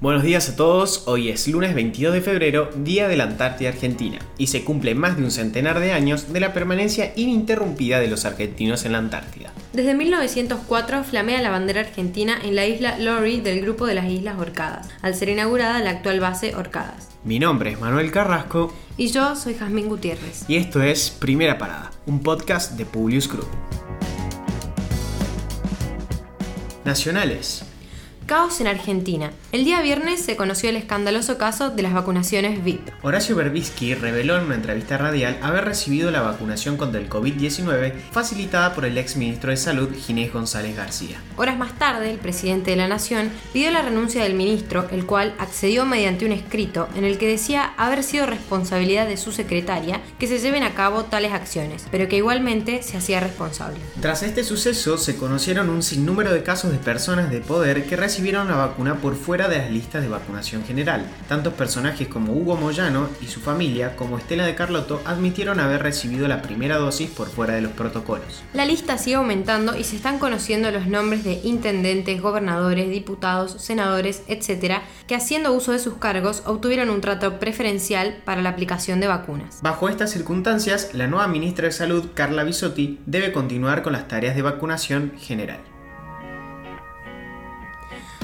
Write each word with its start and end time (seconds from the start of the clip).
Buenos 0.00 0.22
días 0.22 0.48
a 0.48 0.56
todos, 0.56 1.02
hoy 1.08 1.28
es 1.28 1.46
lunes 1.46 1.74
22 1.74 2.14
de 2.14 2.22
febrero, 2.22 2.70
Día 2.74 3.06
de 3.06 3.18
la 3.18 3.24
Antártida 3.24 3.68
Argentina, 3.68 4.18
y 4.38 4.46
se 4.46 4.64
cumple 4.64 4.94
más 4.94 5.18
de 5.18 5.24
un 5.24 5.30
centenar 5.30 5.78
de 5.78 5.92
años 5.92 6.32
de 6.32 6.40
la 6.40 6.54
permanencia 6.54 7.12
ininterrumpida 7.16 8.00
de 8.00 8.08
los 8.08 8.24
argentinos 8.24 8.86
en 8.86 8.92
la 8.92 8.98
Antártida. 8.98 9.52
Desde 9.74 9.92
1904 9.92 11.04
flamea 11.04 11.42
la 11.42 11.50
bandera 11.50 11.82
argentina 11.82 12.38
en 12.42 12.56
la 12.56 12.66
isla 12.66 12.98
Lori 12.98 13.42
del 13.42 13.60
grupo 13.60 13.84
de 13.84 13.92
las 13.92 14.06
Islas 14.06 14.38
Orcadas, 14.38 14.88
al 15.02 15.14
ser 15.14 15.28
inaugurada 15.28 15.80
la 15.80 15.90
actual 15.90 16.18
base 16.18 16.54
Orcadas. 16.54 17.10
Mi 17.22 17.38
nombre 17.38 17.72
es 17.72 17.78
Manuel 17.78 18.10
Carrasco. 18.10 18.74
Y 18.96 19.08
yo 19.08 19.36
soy 19.36 19.52
Jazmín 19.52 19.90
Gutiérrez. 19.90 20.44
Y 20.48 20.56
esto 20.56 20.82
es 20.82 21.10
Primera 21.10 21.58
Parada, 21.58 21.90
un 22.06 22.22
podcast 22.22 22.72
de 22.78 22.86
Publius 22.86 23.28
Group. 23.28 23.50
Nacionales. 26.86 27.69
Caos 28.30 28.60
en 28.60 28.68
Argentina. 28.68 29.32
El 29.50 29.64
día 29.64 29.82
viernes 29.82 30.20
se 30.20 30.36
conoció 30.36 30.70
el 30.70 30.76
escandaloso 30.76 31.36
caso 31.36 31.70
de 31.70 31.82
las 31.82 31.92
vacunaciones 31.92 32.62
VIP. 32.62 32.88
Horacio 33.02 33.34
Berbisky 33.34 33.96
reveló 33.96 34.38
en 34.38 34.44
una 34.44 34.54
entrevista 34.54 34.96
radial 34.98 35.36
haber 35.42 35.64
recibido 35.64 36.12
la 36.12 36.20
vacunación 36.20 36.76
contra 36.76 37.00
el 37.00 37.10
COVID-19 37.10 37.92
facilitada 38.12 38.72
por 38.72 38.84
el 38.84 38.96
ex 38.98 39.16
ministro 39.16 39.50
de 39.50 39.56
Salud 39.56 39.88
Ginés 39.92 40.32
González 40.32 40.76
García. 40.76 41.20
Horas 41.36 41.58
más 41.58 41.76
tarde, 41.76 42.08
el 42.08 42.18
presidente 42.18 42.70
de 42.70 42.76
la 42.76 42.86
Nación 42.86 43.30
pidió 43.52 43.72
la 43.72 43.82
renuncia 43.82 44.22
del 44.22 44.34
ministro, 44.34 44.86
el 44.92 45.06
cual 45.06 45.34
accedió 45.40 45.84
mediante 45.84 46.24
un 46.24 46.30
escrito 46.30 46.88
en 46.94 47.02
el 47.02 47.18
que 47.18 47.26
decía 47.26 47.74
haber 47.78 48.04
sido 48.04 48.26
responsabilidad 48.26 49.08
de 49.08 49.16
su 49.16 49.32
secretaria 49.32 50.02
que 50.20 50.28
se 50.28 50.38
lleven 50.38 50.62
a 50.62 50.74
cabo 50.74 51.02
tales 51.02 51.32
acciones, 51.32 51.84
pero 51.90 52.06
que 52.06 52.18
igualmente 52.18 52.84
se 52.84 52.96
hacía 52.96 53.18
responsable. 53.18 53.80
Tras 54.00 54.22
este 54.22 54.44
suceso, 54.44 54.98
se 54.98 55.16
conocieron 55.16 55.68
un 55.68 55.82
sinnúmero 55.82 56.32
de 56.32 56.44
casos 56.44 56.70
de 56.70 56.78
personas 56.78 57.28
de 57.32 57.40
poder 57.40 57.86
que 57.86 57.96
recibieron 57.96 58.19
recibieron 58.20 58.48
la 58.48 58.56
vacuna 58.56 58.96
por 58.96 59.16
fuera 59.16 59.48
de 59.48 59.56
las 59.56 59.70
listas 59.70 60.02
de 60.02 60.10
vacunación 60.10 60.62
general. 60.62 61.06
Tantos 61.26 61.54
personajes 61.54 62.06
como 62.06 62.34
Hugo 62.34 62.54
Moyano 62.54 63.08
y 63.22 63.28
su 63.28 63.40
familia, 63.40 63.96
como 63.96 64.18
Estela 64.18 64.44
de 64.44 64.54
Carlotto, 64.54 65.00
admitieron 65.06 65.58
haber 65.58 65.82
recibido 65.82 66.28
la 66.28 66.42
primera 66.42 66.76
dosis 66.76 67.08
por 67.08 67.28
fuera 67.28 67.54
de 67.54 67.62
los 67.62 67.72
protocolos. 67.72 68.42
La 68.52 68.66
lista 68.66 68.98
sigue 68.98 69.16
aumentando 69.16 69.74
y 69.74 69.84
se 69.84 69.96
están 69.96 70.18
conociendo 70.18 70.70
los 70.70 70.86
nombres 70.86 71.24
de 71.24 71.40
intendentes, 71.44 72.20
gobernadores, 72.20 72.90
diputados, 72.90 73.52
senadores, 73.58 74.22
etc., 74.26 74.82
que 75.06 75.14
haciendo 75.14 75.54
uso 75.54 75.72
de 75.72 75.78
sus 75.78 75.94
cargos 75.94 76.42
obtuvieron 76.44 76.90
un 76.90 77.00
trato 77.00 77.38
preferencial 77.38 78.18
para 78.26 78.42
la 78.42 78.50
aplicación 78.50 79.00
de 79.00 79.06
vacunas. 79.06 79.60
Bajo 79.62 79.88
estas 79.88 80.10
circunstancias, 80.10 80.90
la 80.92 81.06
nueva 81.06 81.26
ministra 81.26 81.68
de 81.68 81.72
Salud, 81.72 82.10
Carla 82.12 82.44
Bisotti, 82.44 82.98
debe 83.06 83.32
continuar 83.32 83.80
con 83.82 83.94
las 83.94 84.08
tareas 84.08 84.36
de 84.36 84.42
vacunación 84.42 85.12
general. 85.18 85.60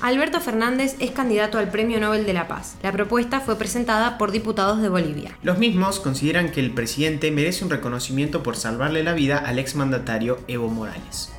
Alberto 0.00 0.40
Fernández 0.40 0.94
es 1.00 1.10
candidato 1.10 1.58
al 1.58 1.70
Premio 1.70 1.98
Nobel 1.98 2.24
de 2.24 2.32
la 2.32 2.46
Paz. 2.46 2.76
La 2.84 2.92
propuesta 2.92 3.40
fue 3.40 3.58
presentada 3.58 4.16
por 4.16 4.30
diputados 4.30 4.80
de 4.80 4.88
Bolivia. 4.88 5.36
Los 5.42 5.58
mismos 5.58 5.98
consideran 5.98 6.52
que 6.52 6.60
el 6.60 6.70
presidente 6.70 7.32
merece 7.32 7.64
un 7.64 7.70
reconocimiento 7.70 8.44
por 8.44 8.54
salvarle 8.54 9.02
la 9.02 9.12
vida 9.12 9.38
al 9.38 9.58
exmandatario 9.58 10.38
Evo 10.46 10.68
Morales. 10.68 11.32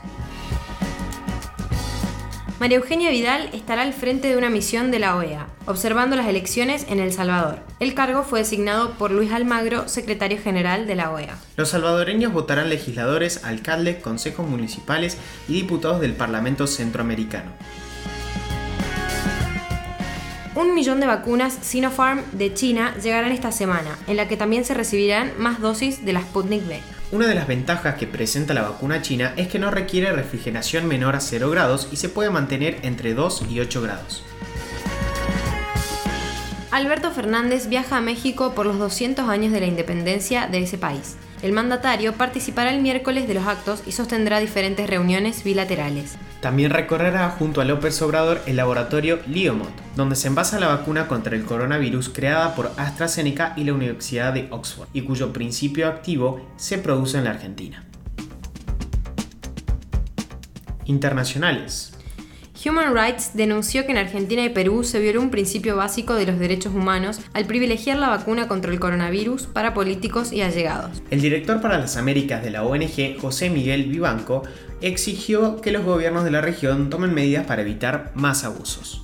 María 2.59 2.79
Eugenia 2.79 3.09
Vidal 3.11 3.49
estará 3.53 3.83
al 3.83 3.93
frente 3.93 4.27
de 4.27 4.35
una 4.35 4.49
misión 4.49 4.91
de 4.91 4.99
la 4.99 5.15
OEA, 5.15 5.47
observando 5.65 6.17
las 6.17 6.27
elecciones 6.27 6.85
en 6.89 6.99
El 6.99 7.13
Salvador. 7.13 7.59
El 7.79 7.93
cargo 7.93 8.23
fue 8.23 8.39
designado 8.39 8.91
por 8.95 9.11
Luis 9.11 9.31
Almagro, 9.31 9.87
secretario 9.87 10.37
general 10.37 10.85
de 10.85 10.95
la 10.95 11.11
OEA. 11.11 11.37
Los 11.55 11.69
salvadoreños 11.69 12.33
votarán 12.33 12.67
legisladores, 12.67 13.45
alcaldes, 13.45 14.03
consejos 14.03 14.45
municipales 14.45 15.17
y 15.47 15.53
diputados 15.53 16.01
del 16.01 16.11
Parlamento 16.11 16.67
Centroamericano 16.67 17.53
un 20.59 20.75
millón 20.75 20.99
de 20.99 21.07
vacunas 21.07 21.57
Sinopharm 21.61 22.21
de 22.33 22.53
China 22.53 22.93
llegarán 23.01 23.31
esta 23.31 23.51
semana, 23.53 23.97
en 24.07 24.17
la 24.17 24.27
que 24.27 24.35
también 24.35 24.65
se 24.65 24.73
recibirán 24.73 25.31
más 25.37 25.61
dosis 25.61 26.03
de 26.03 26.11
la 26.11 26.21
Sputnik 26.21 26.67
V. 26.67 26.81
Una 27.13 27.27
de 27.27 27.35
las 27.35 27.47
ventajas 27.47 27.95
que 27.95 28.07
presenta 28.07 28.53
la 28.53 28.63
vacuna 28.63 29.01
china 29.01 29.33
es 29.37 29.47
que 29.47 29.57
no 29.57 29.71
requiere 29.71 30.11
refrigeración 30.11 30.85
menor 30.85 31.15
a 31.15 31.21
0 31.21 31.49
grados 31.49 31.87
y 31.93 31.95
se 31.95 32.09
puede 32.09 32.29
mantener 32.29 32.77
entre 32.81 33.13
2 33.13 33.45
y 33.49 33.61
8 33.61 33.81
grados. 33.81 34.23
Alberto 36.71 37.09
Fernández 37.11 37.67
viaja 37.69 37.95
a 37.95 38.01
México 38.01 38.53
por 38.53 38.65
los 38.65 38.77
200 38.77 39.29
años 39.29 39.53
de 39.53 39.61
la 39.61 39.65
independencia 39.65 40.47
de 40.47 40.59
ese 40.59 40.77
país. 40.77 41.15
El 41.41 41.53
mandatario 41.53 42.13
participará 42.13 42.73
el 42.73 42.81
miércoles 42.81 43.29
de 43.29 43.33
los 43.33 43.47
actos 43.47 43.81
y 43.87 43.93
sostendrá 43.93 44.39
diferentes 44.39 44.89
reuniones 44.89 45.41
bilaterales. 45.43 46.17
También 46.41 46.71
recorrerá 46.71 47.29
junto 47.31 47.59
a 47.59 47.65
López 47.65 48.01
Obrador 48.01 48.41
el 48.45 48.55
laboratorio 48.55 49.19
Liomont, 49.27 49.75
donde 49.97 50.15
se 50.15 50.29
envasa 50.29 50.59
la 50.59 50.69
vacuna 50.69 51.09
contra 51.09 51.35
el 51.35 51.43
coronavirus 51.43 52.07
creada 52.09 52.55
por 52.55 52.71
AstraZeneca 52.77 53.53
y 53.57 53.65
la 53.65 53.73
Universidad 53.73 54.33
de 54.33 54.47
Oxford, 54.49 54.87
y 54.93 55.01
cuyo 55.01 55.33
principio 55.33 55.87
activo 55.87 56.39
se 56.55 56.77
produce 56.77 57.17
en 57.17 57.25
la 57.25 57.31
Argentina. 57.31 57.83
Internacionales. 60.85 61.93
Human 62.65 62.93
Rights 62.93 63.31
denunció 63.35 63.85
que 63.85 63.91
en 63.91 63.97
Argentina 63.97 64.43
y 64.43 64.49
Perú 64.49 64.83
se 64.83 64.99
violó 64.99 65.21
un 65.21 65.31
principio 65.31 65.77
básico 65.77 66.15
de 66.15 66.25
los 66.25 66.39
derechos 66.39 66.73
humanos 66.73 67.21
al 67.33 67.45
privilegiar 67.45 67.97
la 67.97 68.09
vacuna 68.09 68.49
contra 68.49 68.71
el 68.71 68.81
coronavirus 68.81 69.47
para 69.47 69.73
políticos 69.73 70.33
y 70.33 70.41
allegados. 70.41 71.01
El 71.09 71.21
director 71.21 71.61
para 71.61 71.77
las 71.77 71.95
Américas 71.95 72.43
de 72.43 72.51
la 72.51 72.63
ONG, 72.63 73.17
José 73.21 73.49
Miguel 73.49 73.85
Vivanco, 73.85 74.43
exigió 74.81 75.61
que 75.61 75.71
los 75.71 75.83
gobiernos 75.83 76.23
de 76.23 76.31
la 76.31 76.41
región 76.41 76.89
tomen 76.89 77.13
medidas 77.13 77.45
para 77.45 77.61
evitar 77.61 78.11
más 78.15 78.43
abusos. 78.43 79.03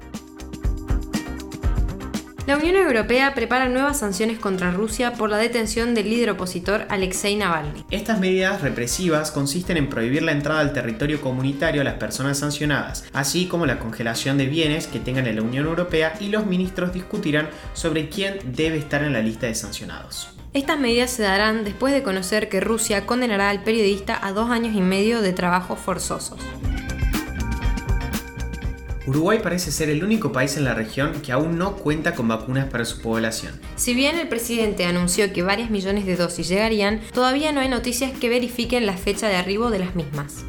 La 2.47 2.57
Unión 2.57 2.75
Europea 2.75 3.33
prepara 3.33 3.69
nuevas 3.69 3.97
sanciones 3.97 4.37
contra 4.37 4.69
Rusia 4.69 5.13
por 5.13 5.31
la 5.31 5.37
detención 5.37 5.95
del 5.95 6.11
líder 6.11 6.29
opositor 6.29 6.85
Alexei 6.89 7.35
Navalny. 7.35 7.85
Estas 7.89 8.19
medidas 8.19 8.61
represivas 8.61 9.31
consisten 9.31 9.77
en 9.77 9.89
prohibir 9.89 10.21
la 10.21 10.31
entrada 10.31 10.59
al 10.59 10.71
territorio 10.71 11.21
comunitario 11.21 11.81
a 11.81 11.83
las 11.83 11.95
personas 11.95 12.37
sancionadas, 12.37 13.03
así 13.13 13.47
como 13.47 13.65
la 13.65 13.79
congelación 13.79 14.37
de 14.37 14.45
bienes 14.45 14.85
que 14.85 14.99
tengan 14.99 15.25
en 15.25 15.37
la 15.37 15.41
Unión 15.41 15.65
Europea 15.65 16.13
y 16.19 16.27
los 16.27 16.45
ministros 16.45 16.93
discutirán 16.93 17.49
sobre 17.73 18.09
quién 18.09 18.37
debe 18.45 18.77
estar 18.77 19.03
en 19.03 19.13
la 19.13 19.21
lista 19.21 19.47
de 19.47 19.55
sancionados. 19.55 20.29
Estas 20.53 20.79
medidas 20.79 21.09
se 21.09 21.23
darán 21.23 21.63
después 21.63 21.95
de 21.95 22.03
conocer 22.03 22.47
que 22.47 22.59
Rusia 22.59 23.07
condenará 23.07 23.49
al 23.49 23.63
periodista 23.63 24.19
a 24.21 24.33
dos 24.33 24.51
años 24.51 24.75
y 24.75 24.81
medio 24.81 25.23
de 25.23 25.33
trabajos 25.33 25.79
forzosos. 25.79 26.39
Uruguay 29.07 29.39
parece 29.41 29.71
ser 29.71 29.89
el 29.89 30.03
único 30.03 30.31
país 30.31 30.57
en 30.57 30.63
la 30.63 30.73
región 30.73 31.21
que 31.21 31.31
aún 31.31 31.59
no 31.59 31.75
cuenta 31.75 32.15
con 32.15 32.27
vacunas 32.27 32.65
para 32.65 32.85
su 32.85 33.01
población. 33.01 33.53
Si 33.75 33.93
bien 33.93 34.17
el 34.17 34.27
presidente 34.27 34.85
anunció 34.85 35.31
que 35.31 35.43
varias 35.43 35.69
millones 35.69 36.07
de 36.07 36.15
dosis 36.15 36.47
llegarían, 36.47 37.01
todavía 37.13 37.51
no 37.51 37.59
hay 37.59 37.69
noticias 37.69 38.17
que 38.17 38.29
verifiquen 38.29 38.87
la 38.87 38.97
fecha 38.97 39.27
de 39.27 39.35
arribo 39.35 39.69
de 39.69 39.79
las 39.79 39.95
mismas. 39.95 40.43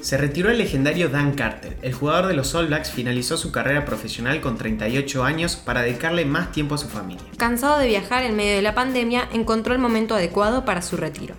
Se 0.00 0.16
retiró 0.16 0.50
el 0.50 0.58
legendario 0.58 1.08
Dan 1.08 1.32
Carter. 1.32 1.78
El 1.82 1.94
jugador 1.94 2.28
de 2.28 2.34
los 2.34 2.54
All 2.54 2.66
Blacks 2.66 2.90
finalizó 2.90 3.36
su 3.36 3.52
carrera 3.52 3.84
profesional 3.84 4.40
con 4.40 4.56
38 4.56 5.24
años 5.24 5.56
para 5.56 5.82
dedicarle 5.82 6.24
más 6.24 6.52
tiempo 6.52 6.74
a 6.74 6.78
su 6.78 6.88
familia. 6.88 7.24
Cansado 7.36 7.78
de 7.78 7.88
viajar 7.88 8.22
en 8.22 8.36
medio 8.36 8.54
de 8.54 8.62
la 8.62 8.74
pandemia, 8.74 9.28
encontró 9.32 9.74
el 9.74 9.80
momento 9.80 10.14
adecuado 10.14 10.64
para 10.64 10.82
su 10.82 10.96
retiro. 10.96 11.34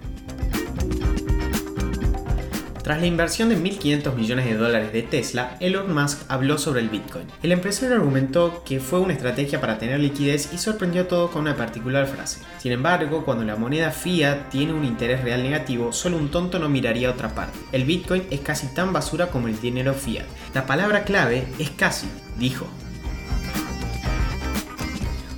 Tras 2.85 3.01
la 3.01 3.07
inversión 3.07 3.50
de 3.50 3.57
1.500 3.57 4.13
millones 4.13 4.46
de 4.46 4.57
dólares 4.57 4.94
de 4.94 5.01
Tesla, 5.01 5.57
Elon 5.59 5.91
Musk 5.91 6.19
habló 6.28 6.59
sobre 6.59 6.81
el 6.81 6.90
Bitcoin. 6.90 7.25
El 7.41 7.51
empresario 7.51 7.96
argumentó 7.96 8.63
que 8.63 8.79
fue 8.79 9.00
una 9.00 9.13
estrategia 9.13 9.59
para 9.59 9.79
tener 9.79 10.00
liquidez 10.00 10.53
y 10.53 10.59
sorprendió 10.59 11.01
a 11.01 11.07
todos 11.07 11.31
con 11.31 11.41
una 11.41 11.57
particular 11.57 12.06
frase. 12.06 12.41
Sin 12.59 12.71
embargo, 12.71 13.25
cuando 13.25 13.44
la 13.44 13.56
moneda 13.56 13.89
fiat 13.89 14.50
tiene 14.50 14.74
un 14.74 14.86
interés 14.86 15.24
real 15.24 15.42
negativo, 15.42 15.92
solo 15.94 16.18
un 16.18 16.30
tonto 16.30 16.59
no 16.59 16.69
miraría 16.69 17.07
a 17.07 17.13
otra 17.13 17.33
parte. 17.33 17.57
El 17.71 17.86
Bitcoin 17.86 18.27
es 18.30 18.42
casi 18.42 18.68
tan 18.75 18.94
basura 18.94 19.31
como 19.31 19.48
el 19.48 19.59
dinero 19.59 19.95
fiat. 19.95 20.27
La 20.54 20.68
palabra 20.68 21.06
clave 21.06 21.48
es 21.57 21.71
casi, 21.71 22.06
dijo. 22.38 22.68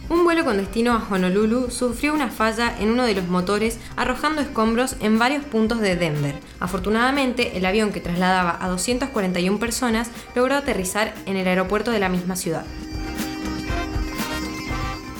Un 0.09 0.24
vuelo 0.24 0.45
con 0.45 0.56
destino 0.56 0.94
a 0.94 1.06
Honolulu 1.09 1.69
sufrió 1.69 2.13
una 2.13 2.30
falla 2.30 2.74
en 2.80 2.92
uno 2.92 3.04
de 3.04 3.13
los 3.13 3.27
motores 3.27 3.77
arrojando 3.98 4.42
escombros 4.42 4.95
en 5.01 5.19
varios 5.19 5.44
puntos 5.44 5.81
de 5.81 5.98
Denver. 5.98 6.36
Afortunadamente, 6.62 7.57
el 7.57 7.65
avión 7.65 7.92
que 7.92 8.00
trasladaba 8.00 8.57
a 8.62 8.69
241 8.69 9.59
personas 9.59 10.09
logró 10.33 10.56
aterrizar 10.56 11.13
en 11.25 11.36
el 11.36 11.45
aeropuerto 11.45 11.92
de 11.92 12.00
la 12.00 12.07
misma 12.07 12.38
ciudad. 12.38 12.63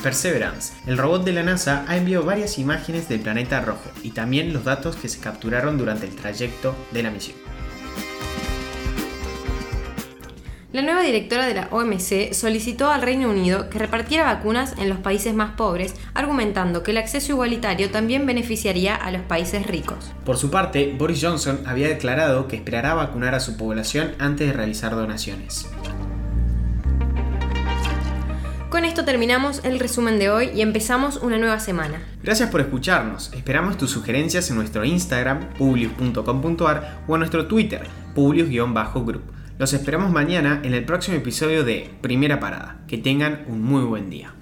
Perseverance, 0.02 0.74
el 0.86 0.98
robot 0.98 1.26
de 1.26 1.34
la 1.34 1.44
NASA, 1.44 1.84
ha 1.86 1.98
enviado 1.98 2.24
varias 2.24 2.58
imágenes 2.58 3.10
del 3.10 3.20
planeta 3.20 3.60
rojo 3.60 3.90
y 4.04 4.12
también 4.12 4.54
los 4.54 4.64
datos 4.64 4.96
que 4.96 5.10
se 5.10 5.20
capturaron 5.20 5.78
durante 5.78 6.06
el 6.06 6.16
trayecto 6.16 6.76
de 6.94 7.04
la 7.04 7.12
misión. 7.12 7.47
La 10.78 10.84
nueva 10.84 11.02
directora 11.02 11.48
de 11.48 11.56
la 11.56 11.70
OMC 11.72 12.34
solicitó 12.34 12.92
al 12.92 13.02
Reino 13.02 13.32
Unido 13.32 13.68
que 13.68 13.80
repartiera 13.80 14.26
vacunas 14.26 14.76
en 14.78 14.90
los 14.90 15.00
países 15.00 15.34
más 15.34 15.56
pobres, 15.56 15.96
argumentando 16.14 16.84
que 16.84 16.92
el 16.92 16.98
acceso 16.98 17.32
igualitario 17.32 17.90
también 17.90 18.28
beneficiaría 18.28 18.96
a 18.96 19.10
los 19.10 19.24
países 19.24 19.66
ricos. 19.66 20.12
Por 20.24 20.38
su 20.38 20.52
parte, 20.52 20.94
Boris 20.96 21.20
Johnson 21.20 21.62
había 21.66 21.88
declarado 21.88 22.48
que 22.48 22.58
esperará 22.58 22.94
vacunar 22.94 23.34
a 23.34 23.40
su 23.40 23.58
población 23.58 24.12
antes 24.20 24.46
de 24.46 24.54
realizar 24.54 24.92
donaciones. 24.92 25.68
Con 28.70 28.86
esto 28.86 29.04
terminamos 29.04 29.62
el 29.64 29.80
resumen 29.80 30.20
de 30.20 30.30
hoy 30.30 30.52
y 30.54 30.62
empezamos 30.62 31.18
una 31.18 31.40
nueva 31.40 31.60
semana. 31.60 32.04
Gracias 32.22 32.52
por 32.52 32.62
escucharnos. 32.62 33.34
Esperamos 33.34 33.80
tus 33.80 33.90
sugerencias 33.90 34.52
en 34.52 34.58
nuestro 34.58 34.86
Instagram, 34.86 35.54
publius.com.ar 35.58 37.00
o 37.08 37.16
en 37.16 37.20
nuestro 37.20 37.48
Twitter, 37.48 37.88
publius-group. 38.14 39.37
Los 39.60 39.74
esperamos 39.74 40.12
mañana 40.12 40.62
en 40.64 40.76
el 40.76 40.86
próximo 40.86 41.18
episodio 41.18 41.64
de 41.64 41.90
Primera 42.02 42.40
Parada. 42.40 42.82
Que 42.88 43.00
tengan 43.00 43.44
un 43.48 43.64
muy 43.64 43.84
buen 43.86 44.12
día. 44.12 44.37